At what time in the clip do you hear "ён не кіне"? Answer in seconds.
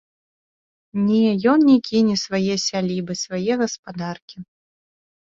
1.53-2.15